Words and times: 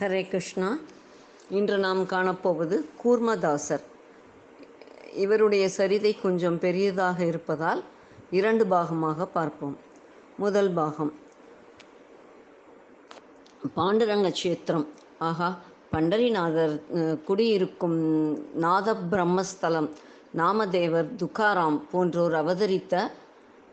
ஹரே 0.00 0.28
கிருஷ்ணா. 0.28 0.78
இன்று 1.50 1.78
நாம் 1.78 2.00
காணப்போவது 2.02 2.76
கூர்மதாசர். 3.02 3.84
இவருடைய 5.14 5.68
சரிதை 5.76 6.10
கொஞ்சம் 6.22 6.58
பெரியதாக 6.58 7.24
இருப்பதால் 7.24 7.82
இரண்டு 8.30 8.64
பாகமாக 8.64 9.26
பார்ப்போம். 9.32 9.76
முதல் 10.36 10.70
பாகம். 10.70 11.12
பாண்டுரங்க 13.76 14.32
கஷேத்திரம். 14.32 14.86
ஆகா 15.18 15.48
பண்டரிநாதர் 15.92 16.76
குடியிருக்கும் 17.24 17.98
நாத 18.54 18.96
பிரம்மஸ்தலம் 19.10 19.90
நாமதேவர் 20.36 21.10
துக்காராம் 21.22 21.80
போன்றோர் 21.90 22.34
அவதரித்த 22.34 23.10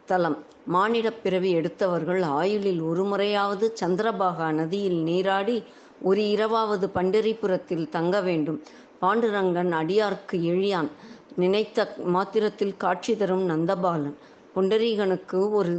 தலம். 0.05 0.37
மானிடப் 0.73 1.21
பிறவி 1.23 1.55
எடுத்தவர்கள் 1.55 2.21
ஆயுளில் 2.21 2.81
ஒருமுறையாவது 2.81 3.73
சந்திரபாகா 3.81 4.51
நதியில் 4.51 5.01
நீராடி 5.03 5.63
ஒரு 6.03 6.29
இரவாவது 6.29 6.85
பண்டரிபுரத்தில் 6.95 7.89
தங்க 7.89 8.21
வேண்டும். 8.21 8.59
பாண்டுரங்கன் 9.01 9.71
அடியார்க்கு 9.81 10.37
எழியான். 10.51 10.89
நினைத்த 11.35 11.95
மாத்திரத்தில் 12.15 12.77
காட்சி 12.77 13.13
தரும் 13.17 13.45
நந்தபாலன். 13.49 14.15
புண்டரீகனுக்கு 14.55 15.39
ஒரு 15.59 15.73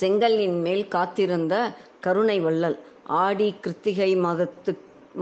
செங்கலின் 0.00 0.60
மேல் 0.60 0.88
காத்திருந்த 0.88 1.54
கருணை 2.00 2.40
வள்ளல். 2.40 2.78
ஆடி 3.22 3.54
கிருத்திகை 3.60 4.10
மாதத்து 4.26 4.72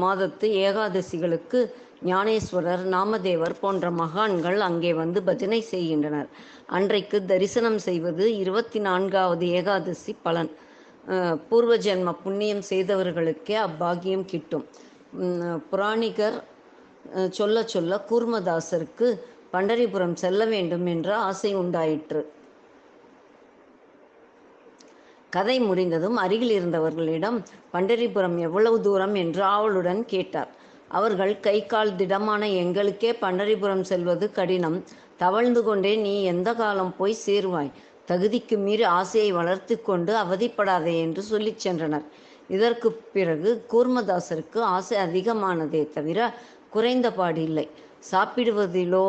மாதத்து 0.00 0.47
ஏகாதசிகளுக்கு 0.66 1.60
ஞானேஸ்வரர் 2.05 2.84
நாமதேவர் 2.94 3.55
போன்ற 3.60 3.91
மகான்கள் 3.91 4.58
அங்கே 4.60 4.92
வந்து 4.94 5.22
பஜனை 5.22 5.60
செய்கின்றனர். 5.60 6.28
அன்றைக்கு 6.66 7.19
தரிசனம் 7.24 7.78
செய்வது 7.78 8.24
இருபத்தி 8.36 8.78
நான்காவது 8.78 9.47
ஏகாதசி 9.47 10.14
பலன். 10.22 10.50
பூர்வ 11.48 11.73
ஜென்ம 11.77 12.12
புண்ணியம் 12.24 12.62
செய்தவர்களுக்கே 12.70 13.56
அப்பாகியம் 13.67 14.25
கிட்டும். 14.25 14.64
புராணிகர் 15.70 16.39
சொல்ல 17.39 17.56
சொல்ல 17.75 17.98
கூர்மதாசருக்கு 18.08 19.08
பண்டரிபுரம் 19.53 20.16
செல்ல 20.22 20.44
வேண்டும் 20.44 20.86
என்ற 20.94 21.08
ஆசை 21.28 21.50
உண்டாயிற்று. 21.55 22.22
கதை 25.31 25.56
முடிந்ததும் 25.61 26.19
அருகில் 26.25 26.55
இருந்தவர்களிடம் 26.58 27.38
பண்டரிபுரம் 27.72 28.36
எவ்வளவு 28.38 28.77
தூரம்? 28.81 29.14
என்று 29.22 29.42
ஆவலுடன் 29.55 30.03
கேட்டார். 30.05 30.50
அவர்கள் 30.88 31.34
கை 31.41 31.59
கால் 31.66 31.97
திடமான 31.97 32.42
எங்களுக்கே 32.62 33.11
பண்டரிபுரம் 33.25 33.84
செல்வது 33.91 34.27
கடினம். 34.38 34.78
தவழ்ந்து 35.16 35.61
கொண்டே 35.62 35.92
நீ 35.97 36.14
எந்த 36.33 36.48
காலம் 36.55 36.92
போய் 36.98 37.22
சேருவாய்? 37.27 37.70
தகுதிக்கு 38.09 38.57
மீறி 38.67 38.85
ஆசையை 38.99 39.31
வளர்த்து 39.39 39.75
கொண்டு 39.89 40.12
அவதிப்படாதே 40.23 40.95
என்று 41.05 41.23
சொல்லிச் 41.31 41.62
சென்றனர். 41.65 42.07
இதற்கு 42.57 42.89
பிறகு 43.15 43.51
கூர்மதாசருக்கு 43.73 44.61
ஆசை 44.77 44.97
அதிகமானதே 45.07 45.83
தவிர 45.97 46.19
குறைந்தபாடு 46.75 47.41
இல்லை. 47.49 47.67
சாப்பிடுவதிலோ 48.11 49.07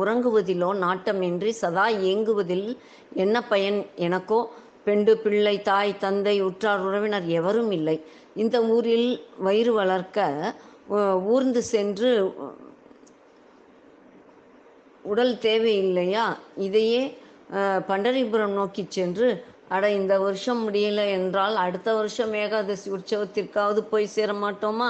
உறங்குவதிலோ 0.00 0.70
நாட்டமின்றி 0.84 1.52
சதா 1.62 1.86
ஏங்குவதில் 2.10 2.68
என்ன 3.24 3.36
பயன் 3.52 3.78
எனக்கோ? 4.06 4.40
பெண்டு 4.86 5.12
பிள்ளை 5.22 5.56
தாய் 5.68 5.92
தந்தை 6.04 6.36
உற்றார் 6.48 6.82
உறவினர் 6.88 7.26
எவரும் 7.38 7.72
இல்லை. 7.78 7.96
இந்த 8.42 8.56
ஊரில் 8.74 9.10
வயிறு 9.46 9.72
வளர்க்க 9.80 10.54
ஊர்ந்து 11.34 11.60
சென்று 11.72 12.10
உடல் 15.12 15.34
தேவையில்லையா? 15.46 16.26
இதையே 16.66 17.02
பண்டரிபுரம் 17.88 18.54
நோக்கி 18.60 18.86
சென்று 18.88 19.28
அட 19.68 19.84
இந்த 19.90 20.14
வருஷம் 20.18 20.60
முடியல 20.68 21.02
என்றால் 21.10 21.56
அடுத்த 21.56 21.94
வருஷம் 21.94 22.32
ஏகாதசி 22.34 22.90
உற்சவத்திற்காவது 22.90 23.80
போய் 23.90 24.06
சேர 24.06 24.32
மாட்டோமா 24.32 24.88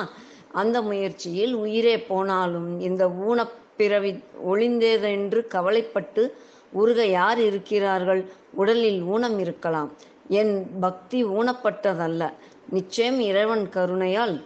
அந்த 0.52 0.82
முயற்சியில் 0.82 1.54
உயிரே 1.54 1.98
போனாலும் 1.98 2.80
இந்த 2.80 3.04
ஊனப்பிறவி 3.28 4.12
ஒளிந்தேதென்று 4.46 5.40
கவலைப்பட்டு 5.46 6.24
உருக 6.72 7.00
யார் 7.06 7.40
இருக்கிறார்கள்? 7.40 8.22
உடலில் 8.52 9.00
ஊனம் 9.02 9.38
இருக்கலாம். 9.38 9.90
என் 10.28 10.54
பக்தி 10.80 11.24
ஊனப்பட்டதல்ல. 11.24 12.32
நிச்சயம் 12.70 13.20
இறைவன் 13.20 13.64
கருணையால் 13.74 14.36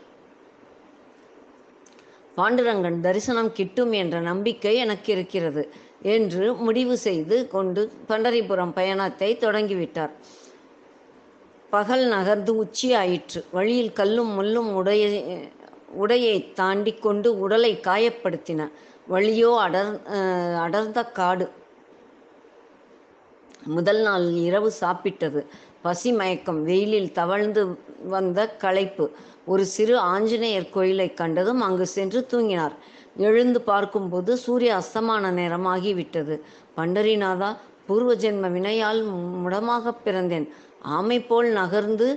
பாண்டுரங்கன் 2.36 2.98
தரிசனம் 3.00 3.52
கிட்டும் 3.52 3.92
என்ற 3.92 4.16
நம்பிக்கை 4.20 4.74
எனக்கு 4.76 5.12
இருக்கிறது. 5.12 5.62
என்று 6.00 6.54
முடிவு 6.54 6.96
செய்து 6.96 7.36
கொண்டு 7.48 7.82
பண்டரிபுரம் 8.08 8.72
பயணத்தை 8.72 9.30
தொடங்கிவிட்டார். 9.40 10.12
பகல் 11.70 12.04
நகர்ந்து 12.06 12.56
உச்சி 12.56 12.88
ஆயிற்று 12.94 13.44
வழியில் 13.50 13.92
கல்லும் 13.92 14.30
முள்ளும் 14.38 14.70
உடைய 14.72 15.04
உடையை 16.02 16.52
தாண்டி 16.52 16.92
கொண்டு 16.94 17.38
உடலை 17.38 17.72
காயப்படுத்தின. 17.82 18.60
வழியோ 19.10 19.50
அடர் 19.66 19.92
அடர்ந்த 20.60 21.02
காடு. 21.18 21.46
முதல் 23.66 24.02
நாள் 24.02 24.26
இரவு 24.30 24.70
சாப்பிட்டது. 24.80 25.40
பசி 25.82 26.12
மயக்கம். 26.12 26.60
வெயிலில் 26.64 27.12
தவழ்ந்து 27.12 27.62
வந்த 28.04 28.48
களைப்பு. 28.64 29.06
ஒரு 29.44 29.64
சிறு 29.64 29.98
ஆஞ்சநேயர் 29.98 30.70
கோயிலை 30.70 31.14
கண்டதும் 31.14 31.60
அங்கு 31.60 31.86
சென்று 31.86 32.26
தூங்கினார். 32.32 32.76
எழுந்து 33.26 33.60
பார்க்கும்போது 33.60 34.30
சூரிய 34.36 34.70
அஸ்தமான 34.80 35.30
நேரம் 35.30 35.66
ஆகிவிட்டது. 35.66 36.34
பண்டரிநாதா 36.76 37.50
பூர்வ 37.86 38.10
ஜென்ம 38.14 38.48
வினையால் 38.56 39.00
முடமாக 39.44 39.92
பிறந்தேன். 40.04 40.46
ஆமை 40.96 41.18
போல் 41.20 41.48
நகர்ந்து 41.52 42.08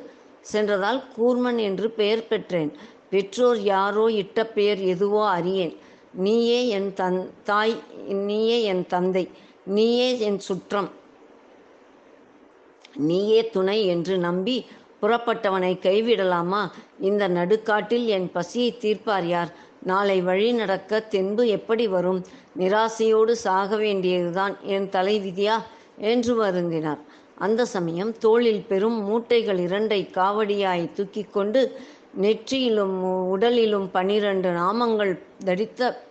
சென்றதால் 0.51 1.00
கூர்மன் 1.17 1.59
என்று 1.67 1.88
பெயர் 2.00 2.28
பெற்றேன். 2.28 2.72
பெற்றோர் 3.09 3.59
யாரோ 3.73 4.06
இட்ட 4.22 4.45
பெயர் 4.57 4.81
எதுவோ 4.94 5.23
அறியேன். 5.38 5.73
நீயே 6.25 6.59
என் 6.78 6.94
தன் 6.94 7.19
தாய் 7.44 7.75
நீயே 8.28 8.57
என் 8.63 8.85
தந்தை 8.88 9.25
நீயே 9.75 10.19
என் 10.28 10.40
சுற்றம். 10.40 10.90
நீயே 13.09 13.41
துணை 13.50 13.78
என்று 13.94 14.16
நம்பி 14.17 14.56
புறப்பட்டவனை 15.01 15.73
கைவிடலாமா? 15.85 16.61
இந்த 17.00 17.23
நடுக்காட்டில் 17.28 18.06
என் 18.16 18.28
பசியை 18.31 18.72
தீர்ப்பார் 18.81 19.28
யார்? 19.34 19.51
நாளை 19.83 20.21
வழி 20.21 20.51
நடக்க 20.51 20.99
தென்பு 20.99 21.47
எப்படி 21.47 21.87
வரும்? 21.87 22.25
நிராசையோடு 22.59 23.31
சாக 23.31 23.75
வேண்டியதுதான் 23.75 24.57
என் 24.61 24.89
தலைவிதியா 24.89 25.57
என்று 25.97 26.43
வருந்தினார். 26.43 26.99
அந்த 27.35 27.65
சமயம் 27.65 28.17
தோளில் 28.17 28.65
பெரும் 28.67 28.99
மூட்டைகள் 29.09 29.59
இரண்டை 29.67 30.01
காவடியாய் 30.11 30.93
தூக்கி 30.93 31.23
கொண்டு 31.23 31.79
நெற்றியிலும் 32.21 32.97
உடலிலும் 33.33 33.89
பனிரெண்டு 33.91 34.49
நாமங்கள் 34.49 35.19
தடித்த 35.45 36.03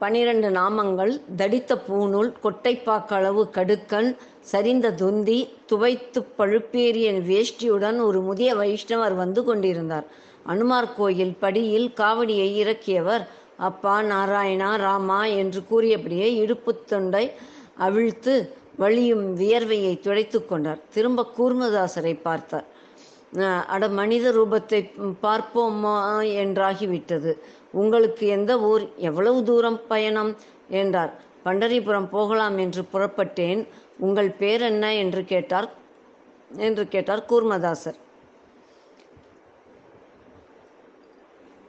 பனிரெண்டு 0.00 0.48
நாமங்கள் 0.50 1.12
தடித்த 1.36 1.72
பூநூல் 1.88 2.30
கொட்டைப்பாக்களவு 2.44 3.42
கடுக்கன் 3.56 4.08
சரிந்த 4.52 4.92
துந்தி 4.94 5.38
துவைத்து 5.70 6.20
பழுப்பேறிய 6.38 7.08
வேஷ்டியுடன் 7.30 7.98
ஒரு 8.06 8.20
முதிய 8.28 8.50
வைஷ்ணவர் 8.60 9.16
வந்து 9.22 9.42
கொண்டிருந்தார். 9.44 10.06
அனுமார் 10.46 10.88
கோயில் 10.94 11.34
படியில் 11.42 11.88
காவடியை 12.00 12.48
இறக்கியவர் 12.62 13.24
அப்பா 13.68 13.96
நாராயணா 14.02 14.70
ராமா 14.84 15.20
என்று 15.40 15.60
கூறியபடியே 15.70 16.28
இடுப்பு 16.42 16.72
தொண்டை 16.92 17.24
அவிழ்த்து 17.86 18.34
வழியும் 18.76 19.26
வியர்வையை 19.40 19.94
துடைத்து 20.00 20.38
கொண்டார். 20.46 20.80
திரும்ப 20.94 21.26
கூர்மதாசரை 21.38 22.14
பார்த்தார். 22.22 22.68
அட 23.74 23.82
மனித 24.00 24.26
ரூபத்தை 24.38 24.80
பார்ப்போமா? 25.24 25.96
என்றாகிவிட்டது. 26.44 27.32
உங்களுக்கு 27.72 28.26
எந்த 28.26 28.60
ஊர் 28.60 28.90
எவ்வளவு 28.96 29.42
தூரம் 29.42 29.86
பயணம்? 29.86 30.36
என்றார். 30.68 31.12
பண்டரிபுரம் 31.44 32.06
போகலாம் 32.06 32.58
என்று 32.58 32.82
புறப்பட்டேன். 32.92 33.68
உங்கள் 33.98 34.30
பேர் 34.30 34.60
என்ன? 34.60 34.94
என்று 34.94 35.24
கேட்டார். 35.24 35.72
என்று 36.56 36.88
கேட்டார் 36.88 37.24
கூர்மதாசர். 37.28 37.98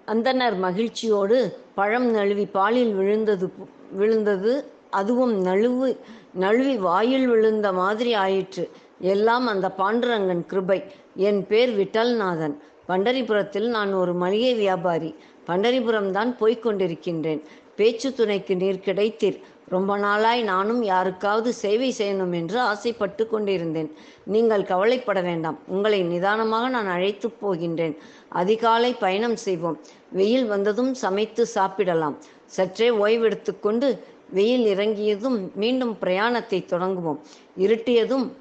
அந்தனர் 0.08 0.58
மகிழ்ச்சியோடு 0.58 1.60
பழம் 1.76 2.10
நழுவி 2.12 2.46
பாலில் 2.46 2.94
விழுந்தது 2.94 3.54
விழுந்தது. 3.92 4.72
அதுவும் 4.90 5.46
நழுவு 5.46 5.98
நழுவி 6.34 6.78
வாயில் 6.78 7.28
விழுந்த 7.28 7.74
மாதிரி 7.74 8.14
ஆயிற்று. 8.14 8.70
எல்லாம் 9.00 9.48
அந்த 9.48 9.74
பாண்டுரங்கன் 9.78 10.46
கிருபை. 10.46 10.84
என் 11.16 11.48
பேர் 11.48 11.78
விட்டல்நாதன். 11.78 12.58
பண்டரிபுரத்தில் 12.88 13.68
நான் 13.68 13.94
ஒரு 13.94 14.14
மளிகை 14.14 14.54
வியாபாரி. 14.54 15.16
பண்டரிபுரம் 15.48 16.12
தான் 16.12 16.38
போய்க் 16.38 16.66
கொண்டிருக்கின்றேன். 16.66 17.42
பேச்சு 17.76 18.14
துணைக்கு 18.14 18.56
நீர் 18.56 18.82
கிடைத்தீர். 18.86 19.42
ரொம்ப 19.70 19.98
நாளாய் 19.98 20.42
நானும் 20.42 20.84
யாருக்காவது 20.84 21.54
சேவை 21.54 21.96
செய்யணும் 21.98 22.34
என்று 22.34 22.60
ஆசைப்பட்டு 22.60 23.28
கொண்டிருந்தேன். 23.28 23.92
நீங்கள் 24.26 24.64
கவலைப்பட 24.64 25.22
வேண்டாம். 25.22 25.60
உங்களை 25.68 26.02
நிதானமாக 26.02 26.70
நான் 26.70 26.88
அழைத்து 26.88 27.30
போகின்றேன். 27.42 27.98
அதிகாலை 28.30 28.94
பயணம் 28.94 29.36
செய்வோம். 29.36 29.80
வெயில் 30.12 30.46
வந்ததும் 30.46 30.94
சமைத்து 30.94 31.46
சாப்பிடலாம். 31.46 32.18
சற்றே 32.46 32.90
ஓய்வெடுத்துக்கொண்டு 32.90 34.00
வெயில் 34.30 34.66
இறங்கியதும் 34.66 35.52
மீண்டும் 35.56 35.98
பிரயாணத்தை 36.02 36.66
தொடங்குவோம். 36.66 37.20
இருட்டியதும் 37.58 38.32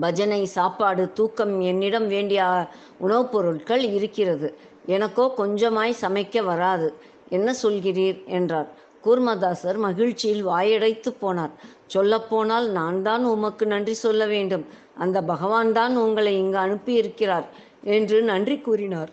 பஜனை 0.00 0.44
சாப்பாடு 0.44 1.12
தூக்கம் 1.12 1.60
என்னிடம் 1.60 2.08
வேண்டிய 2.08 2.68
உணவுப் 2.98 3.32
பொருட்கள் 3.32 3.82
இருக்கிறது. 3.82 4.58
எனக்கோ 4.86 5.34
கொஞ்சமாய் 5.36 6.00
சமைக்க 6.00 6.42
வராது. 6.44 6.94
என்ன 7.28 7.54
சொல்கிறீர்? 7.62 8.24
என்றார். 8.26 8.68
கூர்மதாசர் 9.04 9.76
மகிழ்ச்சியில் 9.76 10.46
வாயடைத்து 10.46 11.10
போனார். 11.20 11.50
சொல்லப்போனால் 11.86 12.70
நான் 12.70 13.02
தான் 13.02 13.24
உமக்கு 13.24 13.66
நன்றி 13.66 13.94
சொல்ல 13.94 14.26
வேண்டும். 14.26 14.64
அந்த 14.94 15.22
பகவான் 15.22 15.72
தான் 15.72 15.96
உங்களை 15.96 16.38
இங்கு 16.38 16.58
அனுப்பியிருக்கிறார் 16.58 17.46
என்று 17.82 18.22
நன்றி 18.22 18.60
கூறினார். 18.60 19.10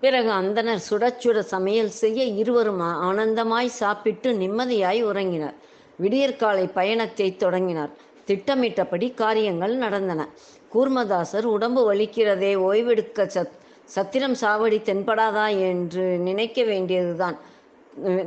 பிறகு 0.00 0.30
அந்தனர் 0.30 0.82
சுட 0.88 1.04
சுட 1.22 1.38
சமையல் 1.38 1.88
செய்ய 1.88 2.24
இருவரும் 2.24 2.80
ஆனந்தமாய் 2.80 3.66
சாப்பிட்டு 3.66 4.32
நிம்மதியாய் 4.32 5.00
உறங்கினர். 5.02 5.54
விடியற்காலை 6.00 6.66
பயணத்தை 6.66 7.36
தொடங்கினார். 7.36 7.90
திட்டமிட்டபடி 8.24 9.10
காரியங்கள் 9.10 9.76
நடந்தன. 9.76 10.28
கூர்மதாசர் 10.76 11.46
உடம்பு 11.56 11.82
வலிக்கிறதே 11.90 12.52
ஓய்வெடுக்க 12.68 13.26
சத் 13.36 13.54
சத்திரம் 13.94 14.34
சாவடி 14.40 14.78
தென்படாதா 14.88 15.44
என்று 15.68 16.04
நினைக்க 16.28 16.58
வேண்டியதுதான். 16.70 17.36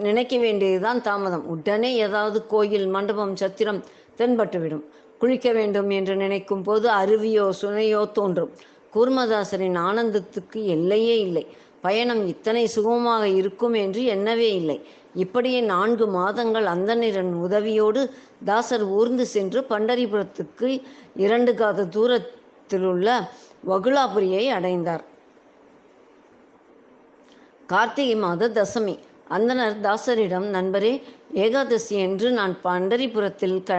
நினைக்க 0.07 0.35
வேண்டியதுதான் 0.37 0.99
தாமதம். 1.07 1.43
உடனே 1.53 1.89
ஏதாவது 2.05 2.39
கோயில் 2.53 2.87
மண்டபம் 2.87 3.33
சத்திரம் 3.35 3.81
தென்பட்டுவிடும். 4.19 4.85
குளிக்க 5.21 5.49
வேண்டும் 5.57 5.89
என்று 5.97 6.13
நினைக்கும் 6.15 6.63
போது 6.67 6.87
அருவியோ 6.91 7.45
சுனையோ 7.61 8.01
தோன்றும். 8.11 8.53
கூர்மதாசரின் 8.93 9.77
ஆனந்தத்துக்கு 9.87 10.59
எல்லையே 10.75 11.17
இல்லை. 11.25 11.45
பயணம் 11.81 12.23
இத்தனை 12.27 12.63
சுகமாக 12.67 13.23
இருக்கும் 13.39 13.75
என்று 13.83 14.01
எண்ணவே 14.15 14.49
இல்லை. 14.61 14.77
இப்படியே 15.15 15.59
நான்கு 15.73 16.05
மாதங்கள் 16.17 16.67
அந்தனிரன் 16.73 17.31
உதவியோடு 17.45 18.01
தாசர் 18.45 18.85
ஊர்ந்து 18.97 19.25
சென்று 19.35 19.59
பண்டரிபுரத்துக்கு 19.69 20.69
இரண்டு 21.25 21.51
காத 21.61 21.85
தூரத்திலுள்ள 22.69 23.09
வகுலாபுரியை 23.69 24.43
அடைந்தார். 24.49 25.03
கார்த்திகை 27.69 28.15
மாத 28.15 28.49
தசமி. 28.49 28.95
அந்தனர் 29.29 29.75
தாசரிடம் 29.79 30.47
நண்பரே 30.53 30.93
ஏகாதசி 31.33 31.95
என்று 31.97 32.27
நான் 32.31 32.53
பண்டரிபுரத்தில் 32.63 33.57
க 33.63 33.73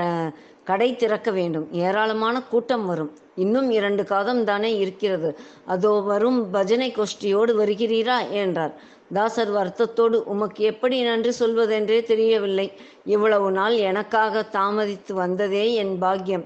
கடை 0.65 0.89
திறக்க 0.97 1.29
வேண்டும். 1.31 1.67
ஏராளமான 1.85 2.37
கூட்டம் 2.43 2.87
வரும். 2.87 3.13
இன்னும் 3.37 3.69
இரண்டு 3.71 4.03
காதம் 4.05 4.45
தானே 4.45 4.71
இருக்கிறது. 4.77 5.31
அதோ 5.67 5.93
வரும் 6.11 6.41
பஜனை 6.51 6.89
கோஷ்டியோடு 6.93 7.53
வருகிறீரா? 7.63 8.19
என்றார். 8.43 8.75
தாசர் 9.13 9.53
வருத்தத்தோடு 9.53 10.17
உமக்கு 10.25 10.65
எப்படி 10.65 10.97
நன்றி 11.03 11.33
சொல்வதென்றே 11.39 11.99
தெரியவில்லை. 12.03 12.67
இவ்வளவு 13.05 13.49
நாள் 13.51 13.77
எனக்காக 13.91 14.45
தாமதித்து 14.53 15.13
வந்ததே 15.13 15.65
என் 15.75 15.95
பாக்கியம். 15.99 16.45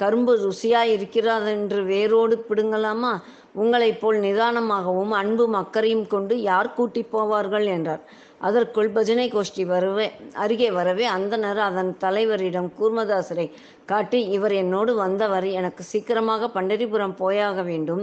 கரும்பு 0.00 0.32
ருசியாக 0.44 0.92
இருக்கிறதென்று 0.94 1.80
வேரோடு 1.84 2.36
பிடுங்கலாமா? 2.48 3.12
உங்களைப் 3.54 4.00
போல் 4.00 4.18
நிதானமாகவும் 4.20 5.12
அன்பும் 5.20 5.52
அக்கறையும் 5.52 6.06
கொண்டு 6.06 6.34
யார் 6.42 6.74
கூட்டி 6.74 7.02
போவார்கள் 7.12 7.66
என்றார். 7.76 8.02
அதற்குள் 8.38 8.90
பஜனை 8.90 9.24
கோஷ்டி 9.30 9.64
வரவே 9.66 10.06
அருகே 10.42 10.68
வரவே 10.70 11.06
அந்தனர் 11.06 11.60
அதன் 11.68 11.90
தலைவரிடம் 12.04 12.68
கூர்மதாசரை 12.78 13.46
காட்டி 13.86 14.20
இவர் 14.36 14.52
என்னோடு 14.52 14.94
வந்தவர் 14.94 15.46
எனக்கு 15.60 15.82
சீக்கிரமாக 15.82 16.50
பண்டரிபுரம் 16.54 17.16
போயாக 17.16 17.62
வேண்டும். 17.62 18.02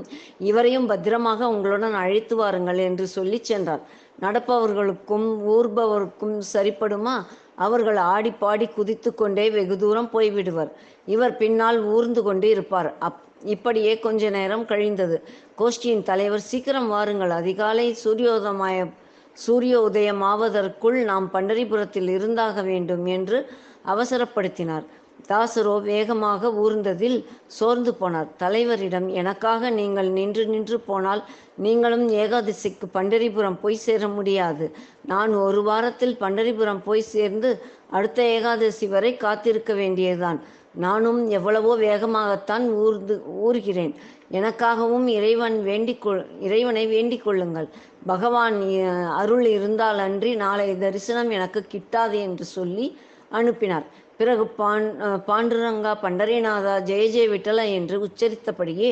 இவரையும் 0.49 0.85
பத்திரமாக 0.85 1.47
உங்களுடன் 1.47 1.93
அழைத்து 1.93 2.35
வாருங்கள் 2.35 2.77
என்று 2.77 3.07
சொல்லிச் 3.07 3.43
சென்றார். 3.43 3.83
நடப்பவர்களுக்கும் 4.21 5.27
ஊர்பவருக்கும் 5.55 6.35
சரிப்படுமா? 6.53 7.15
அவர்கள் 7.55 7.95
ஆடி 7.95 8.31
பாடி 8.31 8.67
குதித்து 8.67 9.15
கொண்டே 9.15 9.49
வெகு 9.49 9.77
தூரம் 9.77 10.09
போய்விடுவர். 10.13 10.71
இவர் 11.05 11.37
பின்னால் 11.37 11.83
ஊர்ந்து 11.83 12.23
கொண்டு 12.23 12.49
இருப்பார். 12.49 12.93
அப் 12.99 13.21
இப்படியே 13.43 13.99
கொஞ்ச 13.99 14.29
நேரம் 14.29 14.65
கழிந்தது. 14.65 15.21
கோஷ்டியின் 15.57 16.03
தலைவர் 16.03 16.39
சீக்கிரம் 16.39 16.87
வாருங்கள். 16.87 17.29
அதிகாலை 17.29 17.97
சூரியோதமாய 18.03 18.91
சூரிய 19.33 19.89
உதயமாவதற்குள் 19.91 21.03
நாம் 21.03 21.29
பண்டரிபுரத்தில் 21.33 22.09
இருந்தாக 22.09 22.61
வேண்டும் 22.61 23.05
என்று 23.05 23.51
அவசரப்படுத்தினார். 23.85 24.85
தாசரோ 25.29 25.75
வேகமாக 25.91 26.49
ஊர்ந்ததில் 26.63 27.17
சோர்ந்து 27.57 27.91
போனார். 27.99 28.29
தலைவரிடம் 28.41 29.07
எனக்காக 29.21 29.69
நீங்கள் 29.79 30.09
நின்று 30.17 30.43
நின்று 30.53 30.77
போனால் 30.89 31.21
நீங்களும் 31.65 32.05
ஏகாதசிக்கு 32.23 32.87
பண்டரிபுரம் 32.97 33.59
போய் 33.63 33.83
சேர 33.85 34.07
முடியாது. 34.17 34.67
நான் 35.13 35.33
ஒரு 35.45 35.61
வாரத்தில் 35.69 36.15
பண்டரிபுரம் 36.23 36.83
போய் 36.87 37.09
சேர்ந்து 37.13 37.51
அடுத்த 37.97 38.19
ஏகாதசி 38.35 38.87
வரை 38.87 39.11
காத்திருக்க 39.23 39.73
வேண்டியதுதான். 39.81 40.39
நானும் 40.85 41.19
எவ்வளவோ 41.37 41.73
வேகமாகத்தான் 41.87 42.65
ஊர்ந்து 42.83 43.15
ஊர்கிறேன் 43.47 43.93
எனக்காகவும் 44.37 45.07
இறைவன் 45.17 45.57
வேண்டிக் 45.69 46.01
கொள் 46.03 46.21
இறைவனை 46.47 46.83
வேண்டிக் 46.93 47.25
கொள்ளுங்கள். 47.25 47.67
பகவான் 48.11 48.57
அருள் 49.19 49.45
இருந்தால் 49.57 49.99
அன்றி 50.07 50.31
நாளை 50.45 50.65
தரிசனம் 50.85 51.29
எனக்கு 51.37 51.61
கிட்டாது 51.73 52.17
என்று 52.27 52.45
சொல்லி 52.57 52.87
அனுப்பினார். 53.39 53.85
பிறகு 54.17 54.43
பாண் 54.59 54.87
பாண்டுரங்கா 55.29 55.93
பண்டரிநாதா 56.03 56.73
ஜெய 56.89 57.05
ஜெய 57.15 57.25
விட்டல 57.33 57.63
என்று 57.77 57.95
உச்சரித்தபடியே 58.07 58.89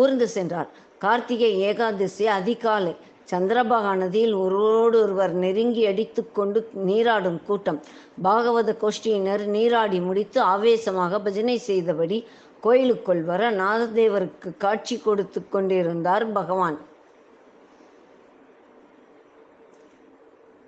ஊர்ந்து 0.00 0.26
சென்றார். 0.36 0.70
கார்த்திகை 1.04 1.50
ஏகாதசி 1.68 2.24
அதிகாலை. 2.38 2.94
சந்திரபாகா 3.30 3.92
நதியில் 4.00 4.34
ஒருவரோடு 4.44 4.96
ஒருவர் 5.02 5.34
நெருங்கி 5.44 5.82
அடித்துக்கொண்டு 5.90 6.58
நீராடும் 6.88 7.38
கூட்டம். 7.46 7.78
பாகவத 8.26 8.72
கோஷ்டியினர் 8.82 9.44
நீராடி 9.56 10.00
முடித்து 10.08 10.40
ஆவேசமாக 10.54 11.20
பஜனை 11.26 11.56
செய்தபடி 11.68 12.18
கோயிலுக்குள் 12.66 13.22
வர 13.30 13.50
நாததேவருக்கு 13.62 14.50
காட்சி 14.64 14.96
கொடுத்து 14.98 15.40
கொண்டிருந்தார் 15.54 16.26
பகவான். 16.38 16.76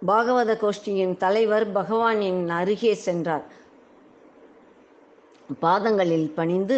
பாகவத 0.06 0.52
கோஷ்டியின் 0.64 1.14
தலைவர் 1.22 1.68
பகவானின் 1.78 2.42
அருகே 2.60 2.94
சென்றார். 3.06 3.46
பாதங்களில் 5.64 6.28
பணிந்து 6.38 6.76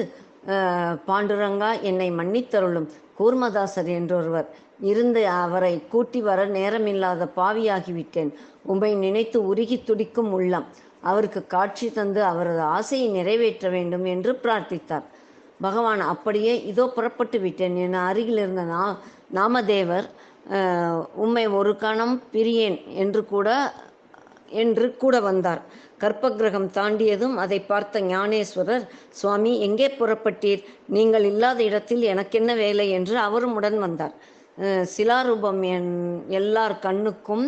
பாண்டுரங்கா 1.08 1.70
என்னை 1.90 2.08
மன்னித்தருளும். 2.18 2.88
கூர்மதாசர் 3.18 3.90
என்றொருவர். 3.98 4.48
இருந்து 4.90 5.22
அவரை 5.42 5.74
கூட்டி 5.92 6.20
வர 6.28 6.40
நேரமில்லாத 6.56 7.22
பாவியாகிவிட்டேன். 7.38 8.30
உம்மை 8.72 8.90
நினைத்து 9.04 9.38
உருகி 9.50 9.78
துடிக்கும் 9.88 10.30
உள்ளம். 10.38 10.66
அவருக்கு 11.10 11.40
காட்சி 11.54 11.86
தந்து 11.96 12.20
அவரது 12.30 12.62
ஆசையை 12.76 13.08
நிறைவேற்ற 13.16 13.66
வேண்டும் 13.76 14.06
என்று 14.14 14.32
பிரார்த்தித்தார். 14.44 15.06
பகவான் 15.66 16.02
அப்படியே 16.12 16.54
இதோ 16.70 16.84
புறப்பட்டு 16.96 17.38
விட்டேன். 17.44 17.76
என 17.84 18.02
அருகில் 18.10 18.40
இருந்த 18.44 18.64
நா 18.72 18.82
நாமதேவர் 19.38 20.08
உம்மை 21.24 21.44
ஒரு 21.58 21.72
கணம் 21.84 22.16
பிரியேன் 22.34 22.78
என்று 23.02 23.22
கூட 23.32 23.48
என்று 24.62 24.86
கூட 25.02 25.14
வந்தார். 25.28 25.62
கற்பகிரகம் 26.02 26.68
தாண்டியதும் 26.76 27.36
அதை 27.44 27.58
பார்த்த 27.70 28.02
ஞானேஸ்வரர் 28.12 28.84
சுவாமி 29.20 29.52
எங்கே 29.66 29.88
புறப்பட்டீர்? 30.00 30.62
நீங்கள் 30.96 31.26
இல்லாத 31.30 31.58
இடத்தில் 31.68 32.04
எனக்கென்ன 32.12 32.54
வேலை? 32.64 32.86
என்று 32.98 33.16
அவரும் 33.26 33.56
உடன் 33.60 33.78
வந்தார். 33.84 34.14
சிலாரூபம் 34.94 35.60
என் 35.74 35.92
எல்லார் 36.40 36.76
கண்ணுக்கும் 36.86 37.44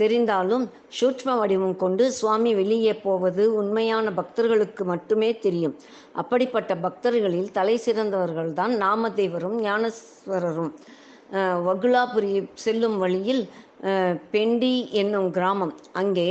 தெரிந்தாலும் 0.00 0.64
சூட்ச்ம 0.98 1.34
வடிவம் 1.40 1.76
கொண்டு 1.82 2.04
சுவாமி 2.12 2.52
வெளியே 2.60 2.94
போவது 3.04 3.42
உண்மையான 3.60 4.06
பக்தர்களுக்கு 4.18 4.82
மட்டுமே 4.84 5.28
தெரியும். 5.44 5.74
அப்படிப்பட்ட 6.20 6.72
பக்தர்களில் 6.86 7.52
தலை 7.58 7.76
சிறந்தவர்கள்தான் 7.86 8.74
நாமதேவரும் 8.84 9.58
ஞானேஸ்வரரும். 9.66 10.72
வகுலாபுரி 11.66 12.32
செல்லும் 12.64 12.98
வழியில் 13.04 13.44
பெண்டி 14.34 14.74
என்னும் 15.02 15.28
கிராமம். 15.36 15.72
அங்கே 16.00 16.28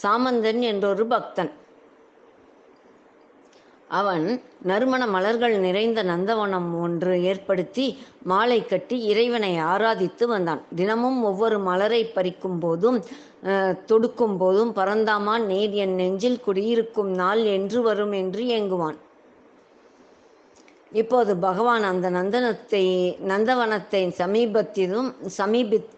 சாமந்தன் 0.00 0.62
என்றொரு 0.70 1.04
பக்தன். 1.12 1.52
அவன் 3.90 4.24
நறுமண 4.68 5.02
மலர்கள் 5.14 5.54
நிறைந்த 5.64 6.00
நந்தவனம் 6.10 6.68
ஒன்று 6.84 7.14
ஏற்படுத்தி 7.30 7.84
மாலை 8.30 8.58
கட்டி 8.64 8.96
இறைவனை 9.10 9.52
ஆராதித்து 9.72 10.24
வந்தான். 10.32 10.62
தினமும் 10.78 11.20
ஒவ்வொரு 11.30 11.58
மலரை 11.68 12.02
பறிக்கும் 12.16 12.58
போதும் 12.64 12.98
தொடுக்கும் 13.90 14.36
போதும் 14.42 14.72
பரந்தாமான் 14.76 15.44
நேர் 15.52 15.74
என் 15.84 15.96
நெஞ்சில் 16.00 16.42
குடியிருக்கும் 16.46 17.12
நாள் 17.20 17.42
என்று 17.56 17.80
வரும் 17.88 18.14
என்று 18.20 18.42
ஏங்குவான். 18.56 18.98
இப்போது 20.92 21.32
பகவான் 21.44 21.84
அந்த 21.90 22.06
நந்தனத்தை 22.16 22.84
நந்தவனத்தை 23.30 24.02
சமீபத்திலும் 24.20 25.10
சமீபித் 25.38 25.90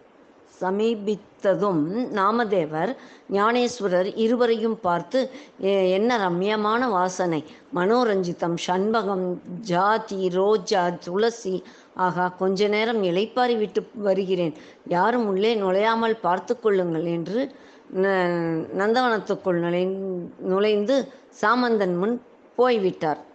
சமீபித்ததும் 0.61 1.85
நாமதேவர் 2.13 2.95
ஞானேஸ்வரர் 3.31 4.11
இருவரையும் 4.15 4.79
பார்த்து 4.79 5.29
"எ- 5.61 5.89
என்ன 5.89 6.29
ரம்யமான 6.29 6.89
வாசனை. 6.89 7.43
மனோரஞ்சிதம் 7.75 8.57
சண்பகம் 8.67 9.37
ஜாதி 9.59 10.29
ரோஜா 10.29 10.89
துளசி. 10.89 11.63
ஆகா 11.93 12.27
கொஞ்ச 12.27 12.67
நேரம் 12.67 13.03
இலைப்பாரி 13.03 13.57
விட்டு 13.57 13.87
வருகிறேன். 13.93 14.53
யாரும் 14.87 15.27
உள்ளே 15.27 15.55
நுழையாமல் 15.55 16.19
பார்த்து 16.19 16.59
கொள்ளுங்கள் 16.59 17.05
என்று 17.05 17.55
ந- 17.95 18.65
நந்தவனத்துக்குள் 18.77 19.59
நுழை 19.59 19.85
நுழைந்து 20.37 21.11
சாமந்தன் 21.41 21.97
முன் 21.97 22.21
போய்விட்டார். 22.55 23.25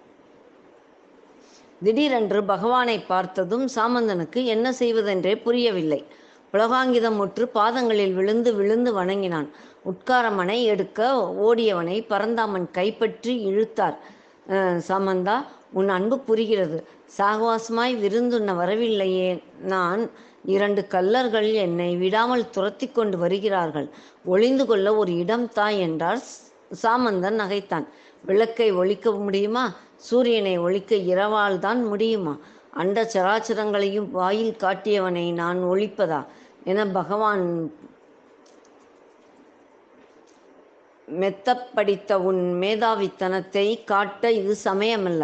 திடீரென்று 1.83 2.45
பகவானை 2.45 3.01
பார்த்ததும் 3.01 3.69
சாமந்தனுக்கு 3.75 4.45
என்ன 4.45 4.73
செய்வதென்றே 4.73 5.37
புரியவில்லை. 5.37 6.07
புலகாங்கிதமுற்று 6.53 7.45
பாதங்களில் 7.59 8.15
விழுந்து 8.19 8.51
விழுந்து 8.59 8.91
வணங்கினான். 8.99 9.49
உட்காரமனை 9.91 10.57
எடுக்க 10.73 11.01
ஓடியவனை 11.47 11.97
பரந்தாமன் 12.11 12.67
கைப்பற்றி 12.79 13.35
இழுத்தார். 13.51 13.97
சமந்தா 14.89 14.89
சாமந்தா 14.89 15.37
உன் 15.79 15.91
அன்பு 15.97 16.17
புரிகிறது. 16.29 16.79
சாகவாசமாய் 17.17 17.95
விருந்துண்ண 18.03 18.51
வரவில்லையே. 18.61 19.31
நான் 19.73 20.03
இரண்டு 20.55 20.83
கல்லர்கள் 20.95 21.49
என்னை 21.65 21.91
விடாமல் 22.03 22.45
துரத்தி 22.55 22.87
கொண்டு 22.89 23.17
வருகிறார்கள். 23.25 23.89
ஒளிந்து 24.33 24.65
கொள்ள 24.71 24.89
ஒரு 25.01 25.13
இடம் 25.23 25.47
தா 25.59 25.67
என்றார் 25.87 26.23
சாமந்தன் 26.83 27.41
நகைத்தான். 27.43 27.87
விளக்கை 28.29 28.69
ஒழிக்க 28.81 29.11
முடியுமா? 29.25 29.65
சூரியனை 30.09 30.55
ஒழிக்க 30.67 30.93
இரவால் 31.13 31.59
தான் 31.67 31.81
முடியுமா? 31.93 32.35
அண்ட 32.81 32.99
சராச்சரங்களையும் 33.15 34.11
வாயில் 34.19 34.55
காட்டியவனை 34.63 35.27
நான் 35.41 35.59
ஒழிப்பதா? 35.73 36.21
என 36.65 36.87
பகவான் 36.87 37.45
மெத்தப்படித்த 41.09 42.13
உன் 42.29 42.43
மேதாவித்தனத்தை 42.61 43.85
காட்ட 43.85 44.31
இது 44.33 44.55
சமயமல்ல. 44.65 45.23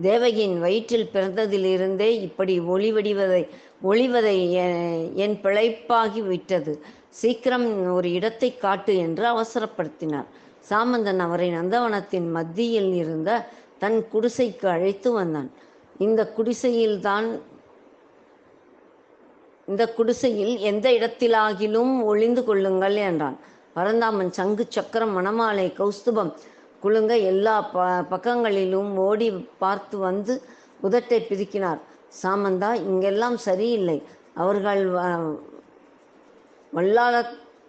தேவகியின் 0.00 0.58
வயிற்றில் 0.60 1.10
பிறந்ததிலிருந்தே 1.12 2.08
இப்படி 2.20 2.54
ஒளிவடிவதை 2.60 3.42
ஒளிவதை 3.82 4.36
என் 5.24 5.36
பிழைப்பாகி 5.44 6.22
விட்டது. 6.26 6.72
சீக்கிரம் 7.20 7.68
ஒரு 7.92 8.08
இடத்தை 8.12 8.50
காட்டு 8.56 8.92
என்று 8.96 9.24
அவசரப்படுத்தினார். 9.32 10.28
சாமந்தன் 10.70 11.18
அவரை 11.18 11.48
நந்தவனத்தின் 11.50 12.28
மத்தியில் 12.30 12.92
இருந்த 12.92 13.30
தன் 13.78 13.98
குடிசைக்கு 14.12 14.66
அழைத்து 14.66 15.12
வந்தான். 15.12 15.50
இந்த 15.98 16.20
குடிசையில்தான் 16.36 17.28
இந்த 19.70 19.92
குடிசையில் 19.92 20.58
எந்த 20.58 20.90
இடத்திலாகிலும் 20.90 22.02
ஒளிந்து 22.02 22.44
கொள்ளுங்கள் 22.44 22.96
என்றான். 22.96 23.38
பரந்தாமன் 23.72 24.32
சங்கு 24.32 24.66
சக்கரம் 24.68 25.14
மணமாலை 25.16 25.72
கௌஸ்துபம் 25.72 26.32
குழுங்க 26.82 27.22
எல்லா 27.22 27.62
ப 27.62 28.02
பக்கங்களிலும் 28.02 28.96
ஓடி 28.96 29.30
பார்த்து 29.58 29.98
வந்து 29.98 30.42
உதட்டை 30.82 31.20
பிதுக்கினார். 31.20 31.80
சாமந்தா 32.22 32.74
இங்கெல்லாம் 32.74 33.36
சரியில்லை. 33.36 34.02
அவர்கள் 34.34 34.90
வ- 34.90 35.38
வல்லாள 36.74 37.24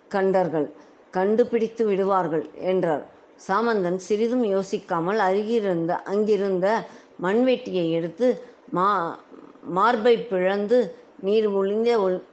கண்டர்கள் 0.08 0.72
கண்டுபிடித்து 1.12 1.86
விடுவார்கள் 1.86 2.50
என்றார். 2.54 3.06
சாமந்தன் 3.48 3.96
சிறிதும் 3.96 4.44
யோசிக்காமல் 4.44 5.18
அருகிருந்த 5.18 5.90
அங்கிருந்த 5.90 6.86
மண்வெட்டியை 7.24 7.92
எடுத்து 7.92 8.44
மா 8.70 9.20
மார்பை 9.64 10.18
பிளந்து 10.18 10.96
நீர் 11.22 11.48
ஒளிந்த 11.48 12.00
ஒள்- 12.00 12.24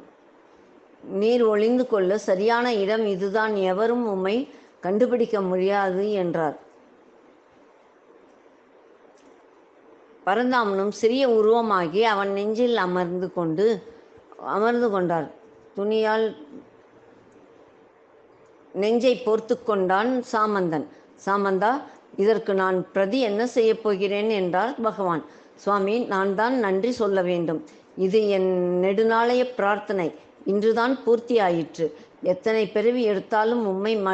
நீர் 1.02 1.44
ஒளிந்து 1.44 1.86
கொள்ள 1.86 2.18
சரியான 2.18 2.74
இடம் 2.74 3.06
இதுதான். 3.06 3.54
எவரும் 3.54 4.08
உம்மை 4.08 4.48
கண்டுபிடிக்க 4.80 5.40
முடியாது 5.40 6.12
என்றார். 6.12 6.58
பரந்தாமனும் 10.26 10.90
சிறிய 10.90 11.28
உருவமாகி 11.28 12.00
அவன் 12.00 12.32
நெஞ்சில் 12.32 12.76
அமர்ந்து 12.76 13.32
கொண்டு 13.32 13.82
அமர்ந்து 14.38 14.90
கொண்டார். 14.90 15.30
துணியால் 15.74 16.36
நெஞ்சை 18.72 19.16
போர்த்து 19.16 19.62
கொண்டான் 19.62 20.24
சாமந்தன். 20.32 20.86
சாமந்தா 21.26 21.82
இதற்கு 22.16 22.54
நான் 22.54 22.92
பிரதி 22.92 23.20
என்ன 23.20 23.46
செய்யப் 23.46 23.82
போகிறேன்? 23.82 24.28
என்றார் 24.28 24.80
பகவான். 24.80 25.24
சுவாமி 25.54 25.98
நான் 25.98 26.34
தான் 26.34 26.58
நன்றி 26.58 26.90
சொல்ல 26.92 27.22
வேண்டும். 27.22 27.64
இது 28.06 28.18
என் 28.36 28.50
நெடுநாளைய 28.84 29.42
பிரார்த்தனை. 29.54 30.08
இன்றுதான் 30.44 30.94
பூர்த்தியாயிற்று. 31.04 31.86
எத்தனை 32.22 32.62
பிறவி 32.68 33.02
எடுத்தாலும் 33.02 33.64
உம்மை 33.66 33.94
ம 34.06 34.10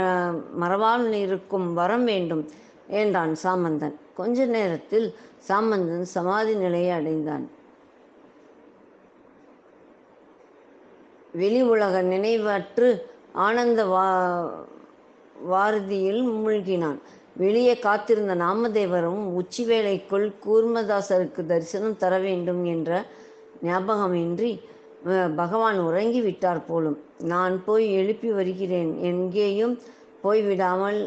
மறவாமல் 0.62 1.16
இருக்கும் 1.26 1.66
வரம் 1.72 2.04
வேண்டும் 2.04 2.42
என்றான் 3.00 3.34
சாமந்தன். 3.42 3.96
கொஞ்ச 4.14 4.46
நேரத்தில் 4.56 5.06
சாமந்தன் 5.48 6.06
சமாதி 6.16 6.54
நிலையை 6.54 6.90
அடைந்தான். 6.90 7.44
வெளி 11.40 11.60
உலக 11.72 12.02
நினைவற்று 12.02 12.88
ஆனந்த 13.46 13.80
வா 13.92 14.06
வாரதியில் 15.52 16.22
மூழ்கினான். 16.32 17.00
வெளியே 17.36 17.74
காத்திருந்த 17.86 18.34
நாமதேவரும் 18.44 19.22
உச்சி 19.40 19.62
வேளைக்குள் 19.64 20.26
கூர்மதாசருக்கு 20.44 21.42
தரிசனம் 21.52 22.00
தர 22.02 22.18
வேண்டும் 22.18 22.64
என்ற 22.74 22.90
ஞாபகமின்றி 23.68 24.52
பகவான் 25.40 25.78
உறங்கி 25.88 26.20
விட்டார் 26.26 26.60
போலும். 26.68 26.98
நான் 27.32 27.54
போய் 27.66 27.86
எழுப்பி 28.00 28.30
வருகிறேன். 28.38 28.90
எங்கேயும் 29.10 29.74
போய்விடாமல் 30.24 31.00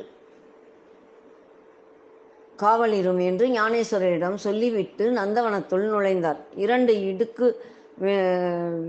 காவலிரும் 2.62 3.20
என்று 3.30 3.46
ஞானேஸ்வரரிடம் 3.56 4.38
சொல்லிவிட்டு 4.46 5.06
நந்தவனத்துள் 5.18 5.86
நுழைந்தார். 5.94 6.40
இரண்டு 6.66 6.94
இடுக்கு 7.10 7.48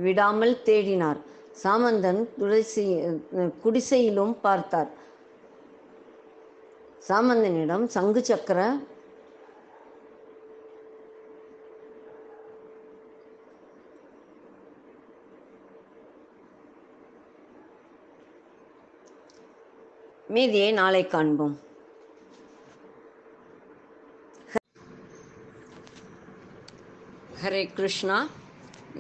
விடாமல் 0.07 0.55
தேடினார். 0.69 1.21
சாமந்தன் 1.63 2.21
துளசி 2.39 2.85
குடிசையிலும் 3.63 4.35
பார்த்தார். 4.47 4.91
சாமந்தனிடம் 7.09 7.85
சங்கு 7.97 8.23
சக்கர 8.31 8.61
மீதியை 20.39 20.73
நாளை 20.73 21.07
காண்போம். 21.07 21.57
ஹரே 27.43 27.73
கிருஷ்ணா. 27.75 28.27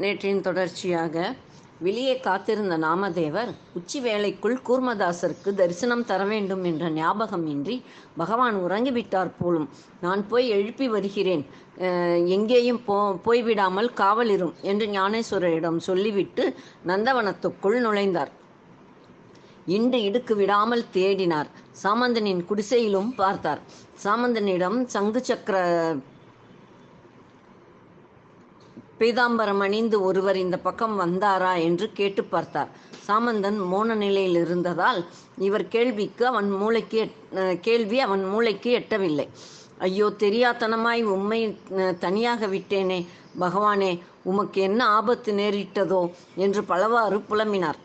நேற்றின் 0.00 0.40
தொடர்ச்சியாக 0.40 1.34
வெளியே 1.78 2.20
காத்திருந்த 2.20 2.78
நாமதேவர் 2.78 3.54
உச்சி 3.74 4.00
வேளைக்குள் 4.00 4.58
கூர்மதாசருக்கு 4.68 5.54
தரிசனம் 5.54 6.04
தர 6.04 6.24
வேண்டும் 6.24 6.64
என்ற 6.64 6.90
ஞாபகமின்றி 6.90 7.82
பகவான் 8.16 8.56
உறங்கிவிட்டார் 8.56 9.30
போலும். 9.38 9.68
நான் 10.00 10.28
போய் 10.28 10.48
எழுப்பி 10.48 10.88
வருகிறேன். 10.88 11.46
அஹ், 11.78 12.26
எங்கேயும் 12.26 12.84
போ 12.84 12.96
போய்விடாமல் 13.24 13.94
காவலிரும் 13.94 14.54
என்று 14.62 14.86
ஞானேஸ்வரரிடம் 14.86 15.76
சொல்லிவிட்டு 15.76 16.56
நந்தவனத்துக்குள் 16.86 17.78
நுழைந்தார். 17.80 18.32
இண்டு 19.76 19.98
இடுக்கு 20.08 20.34
விடாமல் 20.40 20.84
தேடினார். 20.96 21.48
சாமந்தனின் 21.82 22.42
குடிசையிலும் 22.50 23.10
பார்த்தார். 23.22 23.60
சாமந்தனிடம் 24.04 24.78
சங்கு 24.94 25.20
சக்கர 25.28 25.56
பீதாம்பரம் 29.00 29.62
அணிந்து 29.64 29.96
ஒருவர் 30.06 30.38
இந்த 30.44 30.56
பக்கம் 30.64 30.94
வந்தாரா 31.02 31.52
என்று 31.66 31.86
கேட்டு 31.98 32.22
பார்த்தார். 32.32 32.70
சாமந்தன் 33.06 33.58
மோன 33.72 33.94
நிலையில் 34.02 34.38
இருந்ததால் 34.44 35.00
இவர் 35.46 35.64
கேள்விக்கு 35.74 36.24
அவன் 36.30 36.48
மூளைக்கு 36.60 37.02
கேள்வி 37.66 37.98
அவன் 38.06 38.24
மூளைக்கு 38.32 38.70
எட்டவில்லை. 38.80 39.26
ஐயோ 39.86 40.06
தெரியாத்தனமாய் 40.24 41.02
உம்மை 41.16 41.40
தனியாக 42.04 42.46
விட்டேனே. 42.54 43.00
பகவானே 43.42 43.92
உமக்கு 44.30 44.58
என்ன 44.68 44.80
ஆபத்து 44.96 45.32
நேரிட்டதோ 45.40 46.00
என்று 46.44 46.62
பலவாறு 46.70 47.18
புலம்பினார். 47.30 47.78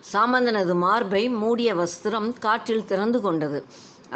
சாமந்தனது 0.00 0.74
மார்பை 0.84 1.22
மூடிய 1.42 1.70
வஸ்திரம் 1.74 2.28
காற்றில் 2.38 2.88
திறந்து 2.90 3.18
கொண்டது. 3.20 3.58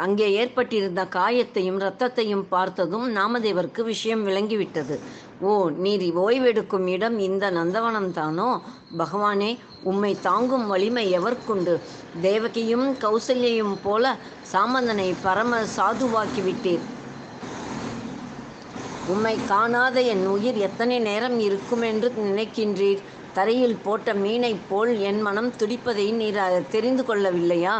அங்கே 0.03 0.25
ஏற்பட்டிருந்த 0.39 1.01
காயத்தையும் 1.15 1.77
இரத்தத்தையும் 1.81 2.45
பார்த்ததும் 2.49 3.05
நாமதேவருக்கு 3.15 3.81
விஷயம் 3.81 4.23
விளங்கிவிட்டது. 4.27 4.95
ஓ 5.41 5.51
நீர் 5.83 6.03
ஓய்வெடுக்கும் 6.23 6.87
இடம் 6.95 7.17
இந்த 7.27 7.45
நந்தவனம் 7.51 8.09
தானோ? 8.11 8.49
பகவானே 8.97 9.51
உம்மை 9.91 10.11
தாங்கும் 10.27 10.67
வலிமை 10.67 11.05
எவர்க்குண்டு? 11.19 11.75
தேவகியும் 12.21 12.87
கௌசல்யையும் 13.03 13.75
போல 13.83 14.15
சாமந்தனை 14.51 15.09
பரம 15.21 15.61
சாதுவாக்கி 15.77 16.43
விட்டீர் 16.49 16.85
உம்மை 19.13 19.35
காணாத 19.47 20.01
என் 20.13 20.25
உயிர் 20.27 20.59
எத்தனை 20.67 20.95
நேரம் 20.99 21.39
இருக்கும் 21.39 21.83
என்று 21.91 22.07
நினைக்கின்றீர்? 22.27 23.01
தரையில் 23.37 23.81
போட்ட 23.85 24.09
மீனைப் 24.23 24.65
போல் 24.69 24.91
என் 25.09 25.21
மனம் 25.27 25.49
துடிப்பதை 25.59 26.05
நீர் 26.19 26.39
தெரிந்து 26.73 27.03
கொள்ளவில்லையா? 27.07 27.73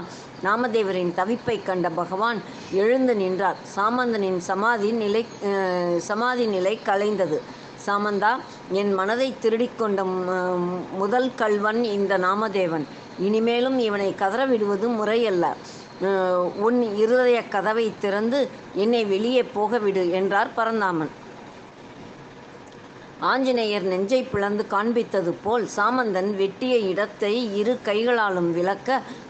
நாமதேவரின் 0.45 1.13
தவிப்பை 1.19 1.55
கண்ட 1.67 1.87
பகவான் 1.99 2.39
எழுந்து 2.81 3.13
நின்றார். 3.21 3.59
சாமந்தனின் 3.75 4.39
சமாதி 4.49 4.89
நிலை 5.01 5.23
சமாதி 6.09 6.45
நிலை 6.55 6.73
கலைந்தது. 6.89 7.39
சாமந்தா 7.85 8.31
என் 8.81 8.93
மனதை 8.99 9.29
திருடிக்கொண்ட 9.43 10.03
முதல் 11.01 11.29
கள்வன் 11.41 11.81
இந்த 11.95 12.13
நாமதேவன். 12.27 12.85
இனிமேலும் 13.27 13.77
இவனை 13.87 14.09
கதற 14.21 14.41
விடுவது 14.51 14.87
முறையல்ல. 14.99 15.45
உன் 16.67 16.79
இருதய 17.01 17.37
கதவை 17.53 17.85
திறந்து 18.03 18.39
என்னை 18.83 19.03
வெளியே 19.13 19.43
போக 19.57 19.77
விடு 19.85 20.03
என்றார் 20.19 20.55
பரந்தாமன். 20.57 21.11
ஆஞ்சநேயர் 23.21 23.85
நெஞ்சை 23.91 24.21
பிளந்து 24.23 24.63
காண்பித்தது 24.67 25.31
போல் 25.43 25.65
சாமந்தன் 25.75 26.31
வெட்டிய 26.35 26.75
இடத்தை 26.91 27.33
இரு 27.55 27.73
கைகளாலும் 27.83 28.49
விளக்க 28.51 28.89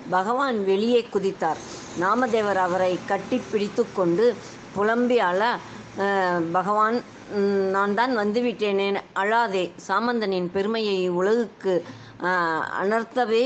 பகவான் 0.10 0.64
வெளியே 0.64 1.02
குதித்தார். 1.14 1.60
நாமதேவர் 2.00 2.60
அவரை 2.68 2.94
கட்டி 3.06 3.42
பிடித்து 3.52 3.84
கொண்டு 3.94 4.26
புலம்பி 4.76 5.20
அழ 5.20 5.42
பகவான் 6.52 6.98
நான் 7.72 7.94
தான் 7.94 8.14
வந்துவிட்டேனே 8.18 8.88
அழாதே 9.14 9.72
சாமந்தனின் 9.88 10.50
பெருமையை 10.52 10.98
உலகுக்கு 11.10 11.76
அனர்த்தவே 12.82 13.44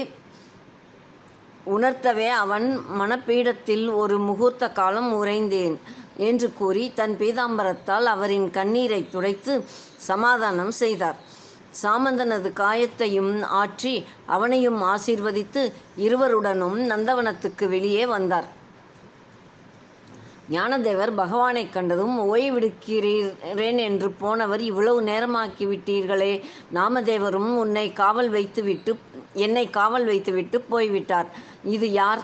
உணர்த்தவே 1.68 2.28
அவன் 2.44 2.68
மனப்பீடத்தில் 3.00 3.86
ஒரு 3.94 4.16
முகூர்த்த 4.20 4.72
காலம் 4.72 5.12
உறைந்தேன் 5.14 5.76
என்று 6.18 6.54
கூறி 6.54 6.94
தன் 6.96 7.16
பீதாம்பரத்தால் 7.18 8.06
அவரின் 8.06 8.52
கண்ணீரை 8.52 9.10
துடைத்து 9.10 9.54
சமாதானம் 10.08 10.74
செய்தார். 10.82 11.18
சாமந்தனது 11.82 12.50
காயத்தையும் 12.62 13.34
ஆற்றி 13.62 13.96
அவனையும் 14.36 14.80
ஆசீர்வதித்து 14.94 15.62
இருவருடனும் 16.06 16.80
நந்தவனத்துக்கு 16.92 17.66
வெளியே 17.76 18.06
வந்தார். 18.16 18.48
ஞானதேவர் 20.56 21.12
பகவானை 21.20 21.64
கண்டதும் 21.70 22.16
ஓய்வெடுக்கிறேன் 22.32 23.80
என்று 23.88 24.08
போனவர் 24.22 24.62
இவ்வளவு 24.70 25.00
நேரமாக்கி 25.10 25.66
விட்டீர்களே 25.72 26.32
நாமதேவரும் 26.78 27.52
உன்னை 27.64 27.86
காவல் 28.02 28.30
வைத்துவிட்டு 28.30 28.94
என்னை 29.46 29.66
காவல் 29.70 30.06
வைத்துவிட்டு 30.06 30.60
போய்விட்டார். 30.72 31.30
இது 31.76 31.90
யார்? 31.92 32.24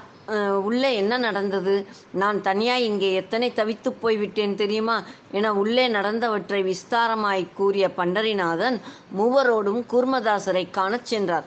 உள்ளே 0.64 0.96
என்ன 0.96 1.18
நடந்தது? 1.18 1.88
நான் 2.12 2.42
தனியாய் 2.42 2.84
இங்கே 2.84 3.14
எத்தனை 3.14 3.52
தவித்து 3.56 3.90
போய்விட்டேன் 3.90 4.56
தெரியுமா? 4.56 5.04
என 5.32 5.54
உள்ளே 5.54 5.88
நடந்தவற்றை 5.88 6.62
விஸ்தாரமாய் 6.64 7.54
கூறிய 7.54 7.88
பண்டரிநாதன் 7.98 8.82
மூவரோடும் 9.18 9.82
கூர்மதாசரை 9.92 10.70
காணச் 10.70 11.06
சென்றார். 11.06 11.46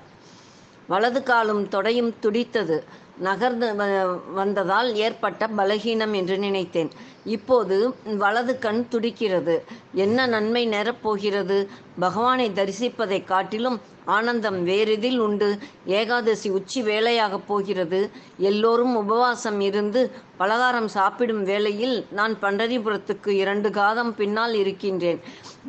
வலது 0.87 1.23
காலும் 1.23 1.68
தொடையும் 1.68 2.12
துடித்தது. 2.20 2.85
நகர்ந்து 3.18 3.75
வ- 3.75 4.20
வந்ததால் 4.32 4.94
ஏற்பட்ட 4.94 5.46
பலகீனம் 5.46 6.14
என்று 6.14 6.38
நினைத்தேன். 6.38 6.90
இப்போது 7.25 7.94
வலது 8.04 8.58
கண் 8.58 8.88
துடிக்கிறது. 8.88 9.64
என்ன 9.92 10.26
நன்மை 10.26 10.68
நேரப்போகிறது 10.68 11.66
பகவானை 11.98 12.50
தரிசிப்பதைக் 12.50 13.25
காட்டிலும் 13.25 13.80
ஆனந்தம் 14.04 14.66
வேறெதில் 14.66 15.18
உண்டு. 15.18 15.58
ஏகாதசி 15.87 16.48
உச்சி 16.48 16.82
வேலையாகப் 16.82 17.46
போகிறது. 17.46 18.10
எல்லோரும் 18.38 18.96
உபவாசம் 18.96 19.60
இருந்து 19.60 20.10
பலகாரம் 20.37 20.88
சாப்பிடும் 20.88 21.44
வேளையில் 21.44 22.06
நான் 22.10 22.34
பண்டரிபுரத்துக்கு 22.34 23.28
இரண்டு 23.28 23.70
காதம் 23.70 24.14
பின்னால் 24.14 24.54
இருக்கின்றேன். 24.54 25.20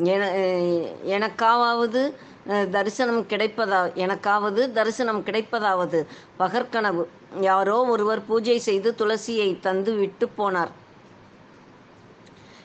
என- 0.04 0.32
எனக்காவது 1.08 2.14
தரிசனம் 2.70 3.22
கிடைப்பதா 3.22 3.94
எனக்காவது 3.94 4.72
தரிசனம் 4.72 5.24
கிடைப்பதாவது 5.24 6.06
பகற்கனவு. 6.40 7.06
யாரோ 7.32 7.84
ஒருவர் 7.84 8.26
பூஜை 8.26 8.60
செய்து 8.60 8.96
துளசியை 8.98 9.60
தந்து 9.60 9.94
விட்டு 9.94 10.30
போனார். 10.38 10.70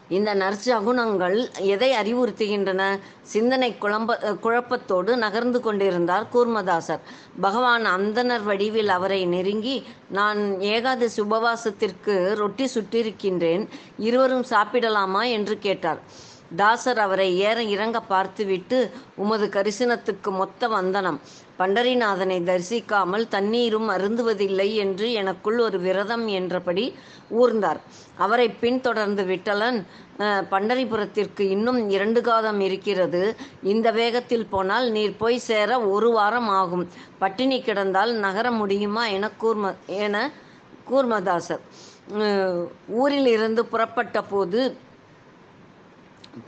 இந்த 0.09 0.35
நற்சகுனங்கள் 0.35 1.51
எதை 1.59 1.93
அறிவுறுத்துகின்றன? 1.93 2.99
சிந்தனை 3.23 3.77
குழம்ப 3.81 4.35
குழப்பத்தோடு 4.43 5.17
நகர்ந்து 5.17 5.61
கொண்டிருந்தார் 5.61 6.27
கூர்மதாசர். 6.33 7.01
பகவான் 7.41 7.87
அந்தனர் 7.87 8.43
வடிவில் 8.43 8.89
அவரை 8.89 9.27
நெருங்கி 9.27 9.85
நான் 10.09 10.61
ஏகாதசி 10.61 11.23
உபவாசத்திற்கு 11.23 12.35
ரொட்டி 12.37 12.69
சுட்டிருக்கின்றேன் 12.75 13.69
இருவரும் 13.97 14.45
சாப்பிடலாமா? 14.51 15.31
என்று 15.31 15.59
கேட்டார். 15.59 16.03
தாசர் 16.61 17.01
அவரை 17.05 17.27
ஏற 17.49 17.59
இறங்க 17.75 17.99
பார்த்துவிட்டு 18.13 18.79
உமது 19.23 19.47
கரிசனத்துக்கு 19.57 20.31
மொத்த 20.41 20.69
வந்தனம். 20.75 21.19
பண்டரிநாதனை 21.59 22.39
தரிசிக்காமல் 22.49 23.25
தண்ணீரும் 23.35 23.89
அருந்துவதில்லை 23.95 24.69
என்று 24.85 25.07
எனக்குள் 25.21 25.59
ஒரு 25.67 25.79
விரதம் 25.87 26.27
என்றபடி 26.39 26.85
ஊர்ந்தார். 27.43 27.81
அவரை 28.25 28.49
பின்தொடர்ந்து 28.63 29.25
விட்டலன் 29.31 29.79
பண்டரிபுரத்திற்கு 30.53 31.45
இன்னும் 31.55 31.81
இரண்டு 31.97 32.21
காதம் 32.29 32.61
இருக்கிறது. 32.69 33.23
இந்த 33.73 33.87
வேகத்தில் 34.01 34.51
போனால் 34.55 34.87
நீர் 34.97 35.19
போய் 35.23 35.39
சேர 35.49 35.81
ஒரு 35.95 36.11
வாரம் 36.19 36.51
ஆகும். 36.61 36.85
பட்டினி 37.23 37.59
கிடந்தால் 37.61 38.15
நகர 38.27 38.47
முடியுமா 38.61 39.05
என 39.17 39.31
கூர்ம 39.43 39.75
என 40.05 40.17
கூர்மதாசர். 40.91 41.65
ஊரில் 43.03 43.29
இருந்து 43.37 43.63
புறப்பட்ட 43.73 44.19
போது 44.33 44.61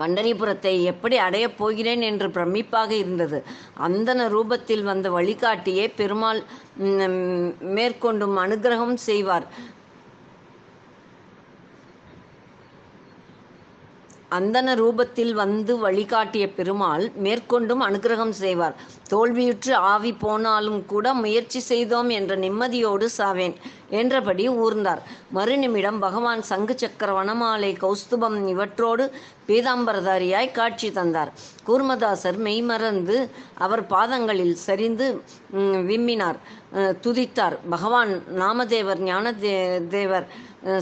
பண்டரிபுரத்தை 0.01 0.75
எப்படி 0.93 1.17
அடையப் 1.27 1.57
போகிறேன் 1.59 2.03
என்று 2.11 2.29
பிரமிப்பாக 2.29 2.91
இருந்தது. 2.91 3.41
அந்தன 3.89 4.29
ரூபத்தில் 4.37 4.85
வந்த 4.91 5.11
வழிகாட்டியே 5.11 5.87
பெருமாள் 6.01 6.43
மேற்கொண்டும் 7.79 8.37
அனுகிரகம் 8.45 8.99
செய்வார். 9.09 9.49
அந்தன 14.37 14.73
ரூபத்தில் 14.81 15.33
வந்து 15.33 15.73
வழிகாட்டிய 15.83 16.45
பெருமாள் 16.55 17.05
மேற்கொண்டும் 17.25 17.83
அனுக்கிரகம் 17.89 18.33
செய்வார். 18.41 18.75
தோல்வியுற்று 19.13 19.75
ஆவி 19.93 20.13
போனாலும் 20.25 20.81
கூட 20.93 21.13
முயற்சி 21.15 21.61
செய்தோம் 21.61 22.11
என்ற 22.19 22.33
நிம்மதியோடு 22.45 23.09
சாவேன். 23.19 23.55
என்றபடி 24.01 24.45
ஊர்ந்தார். 24.65 25.03
மறுநிமிடம் 25.37 25.99
பகவான் 26.07 26.43
சங்கு 26.51 26.75
சக்கர 26.83 27.11
வனமாலை 27.19 27.71
கௌஸ்துபம் 27.85 28.39
இவற்றோடு 28.53 29.07
பீதாம்பரதாரியாய் 29.49 30.57
காட்சி 30.59 30.89
தந்தார். 30.99 31.31
கூர்மதாசர் 31.69 32.39
மெய்மறந்து 32.47 33.17
அவர் 33.67 33.85
பாதங்களில் 33.95 34.57
சரிந்து 34.67 35.07
விம்மினார் 35.91 36.41
துதித்தார். 37.05 37.57
பகவான் 37.75 38.13
நாமதேவர் 38.43 39.01
ஞான 39.11 39.33
தேவர் 39.97 40.29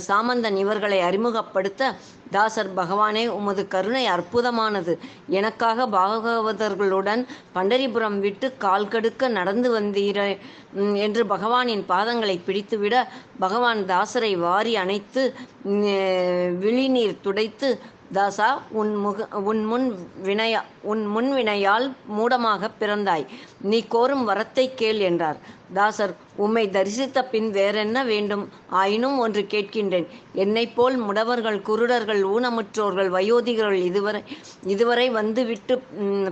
சாமந்தன் 0.07 0.57
இவர்களை 0.62 0.99
அறிமுகப்படுத்த 1.07 1.90
தாசர் 2.35 2.71
பகவானே 2.79 3.25
உமது 3.38 3.62
கருணை 3.75 4.05
அற்புதமானது. 4.12 4.93
எனக்காக 5.38 5.87
பாகவதர்களுடன் 5.97 7.23
பண்டரிபுரம் 7.57 8.19
விட்டு 8.25 8.47
கால் 8.64 8.90
கடுக்க 8.93 9.29
நடந்து 9.38 9.69
வந்தீரே 9.75 10.31
என்று 11.07 11.23
பகவானின் 11.35 11.85
பாதங்களை 11.93 12.37
பிடித்துவிட 12.47 12.93
பகவான் 13.40 13.87
தாசரை 13.87 14.37
வாரி 14.37 14.76
அணைத்து 14.76 15.22
விழிநீர் 16.59 17.20
துடைத்து 17.20 17.68
தாசா 18.16 18.46
உன் 18.81 18.90
முக 19.03 19.27
உன் 19.50 19.61
முன் 19.70 19.87
வினையா 20.27 20.61
உன் 20.92 21.03
முன் 21.14 21.31
வினையால் 21.37 21.87
மூடமாக 22.16 22.70
பிறந்தாய். 22.81 23.24
நீ 23.70 23.79
கோரும் 23.94 24.24
வரத்தை 24.31 24.64
கேள் 24.81 25.00
என்றார். 25.09 25.38
தாசர் 25.77 26.12
உம்மை 26.44 26.64
தரிசித்த 26.77 27.18
பின் 27.33 27.48
வேறென்ன 27.57 27.98
வேண்டும்? 28.11 28.44
ஆயினும் 28.81 29.16
ஒன்று 29.24 29.42
கேட்கின்றேன். 29.55 30.07
என்னைப் 30.44 30.74
போல் 30.77 30.96
முடவர்கள் 31.07 31.59
குருடர்கள் 31.68 32.22
ஊனமுற்றோர்கள் 32.35 33.11
வயோதிகர்கள் 33.16 33.83
இதுவரை 33.90 34.22
இதுவரை 34.74 35.07
வந்து 35.18 35.44
விட்டு 35.50 35.77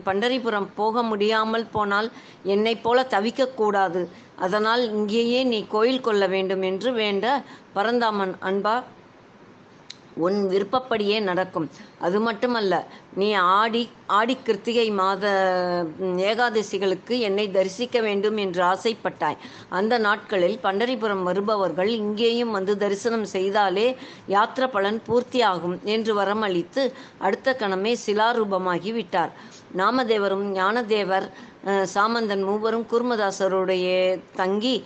பண்டரிபுரம் 0.09 0.71
போக 0.81 1.03
முடியாமல் 1.11 1.71
போனால் 1.77 2.11
என்னைப் 2.55 2.85
போல 2.87 3.07
தவிக்கக்கூடாது 3.15 4.03
அதனால் 4.45 4.83
இங்கேயே 4.97 5.41
நீ 5.53 5.61
கோயில் 5.77 6.05
கொள்ள 6.07 6.27
வேண்டும் 6.35 6.65
என்று 6.71 6.91
வேண்ட 7.03 7.27
பரந்தாமன் 7.77 8.35
அன்பா 8.49 8.77
உன் 10.27 10.39
விருப்பப்படியே 10.53 11.19
நடக்கும். 11.29 11.69
அது 12.07 12.19
மட்டுமல்ல 12.21 12.75
நீ 13.21 13.29
ஆடி 13.33 13.83
ஆடி 14.19 14.35
கிருத்திகை 14.47 14.87
மாத 15.01 15.25
ஏகாதசிகளுக்கு 16.31 17.15
என்னை 17.29 17.47
தரிசிக்க 17.51 18.01
வேண்டும் 18.01 18.39
என்று 18.45 18.63
ஆசைப்பட்டாய். 18.65 19.39
அந்த 19.79 19.95
நாட்களில் 20.07 20.59
பண்டரிபுரம் 20.65 21.23
வருபவர்கள் 21.29 21.91
இங்கேயும் 22.03 22.51
வந்து 22.51 22.75
தரிசனம் 22.83 23.27
செய்தாலே 23.37 23.87
யாத்திர 24.35 24.67
பலன் 24.77 25.01
பூர்த்தியாகும் 25.09 25.77
என்று 25.95 26.15
வரமளித்து 26.21 26.85
அடுத்த 27.19 27.57
கணமே 27.63 27.95
சிலாரூபமாகி 28.07 28.93
விட்டார். 28.99 29.33
நாமதேவரும் 29.81 30.47
ஞானதேவர் 30.61 31.27
சாமந்தன் 31.95 32.45
மூவரும் 32.47 32.87
குருமதாசருடைய 32.93 33.89
தங்கி 34.37 34.77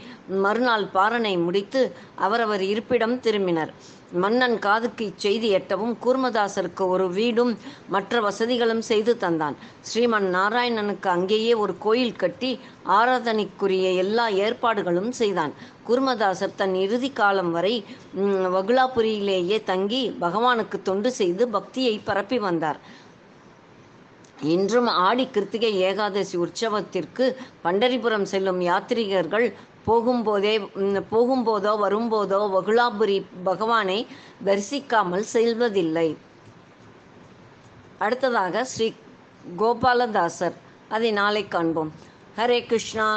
மறுநாள் 0.45 0.87
பாரனை 0.97 1.37
முடித்து 1.39 1.81
அவரவர் 2.27 2.63
இருப்பிடம் 2.73 3.15
திரும்பினர். 3.27 3.73
மன்னன் 4.13 4.59
காதுக்கு 4.59 5.05
இச்செய்தி 5.07 5.49
எட்டவும் 5.59 5.95
கூர்மதாசருக்கு 6.05 6.85
ஒரு 6.89 7.07
வீடும் 7.11 7.59
மற்ற 7.89 8.21
வசதிகளும் 8.21 8.81
செய்து 8.81 9.17
தந்தான். 9.21 9.57
ஸ்ரீமன் 9.89 10.29
நாராயணனுக்கு 10.35 11.07
அங்கேயே 11.07 11.55
ஒரு 11.55 11.75
கோயில் 11.79 12.17
கட்டி 12.17 12.61
ஆராதனைக்குரிய 12.99 13.95
எல்லா 13.95 14.29
ஏற்பாடுகளும் 14.29 15.13
செய்தான். 15.13 15.53
கூர்மதாசர் 15.89 16.55
தன் 16.57 16.75
இறுதி 16.75 17.11
காலம் 17.13 17.53
வரை 17.53 17.85
வகுலாபுரியிலேயே 18.57 19.65
தங்கி 19.65 20.17
பகவானுக்கு 20.21 20.79
தொண்டு 20.83 21.13
செய்து 21.13 21.49
பக்தியை 21.49 22.01
பரப்பி 22.05 22.39
வந்தார். 22.39 22.81
இன்றும் 24.43 24.87
ஆடி 24.87 25.29
கிருத்திகை 25.35 25.73
ஏகாதசி 25.89 26.37
உற்சவத்திற்கு 26.37 27.37
பண்டரிபுரம் 27.65 28.27
செல்லும் 28.33 28.61
யாத்ரீகர்கள் 28.61 29.55
போகும்போதே 29.87 30.55
போகும்போதோ 31.13 31.73
வரும்போதோ 31.85 32.41
வகுலாபுரி 32.55 33.19
பகவானை 33.45 34.07
தரிசிக்காமல் 34.45 35.27
செல்வதில்லை. 35.35 36.09
அடுத்ததாக 37.99 38.65
ஸ்ரீ 38.65 38.89
கோபாலதாசர். 39.59 40.57
அதை 40.89 41.11
நாளை 41.13 41.49
காண்போம். 41.49 41.93
ஹரே 42.37 42.59
கிருஷ்ணா. 42.67 43.09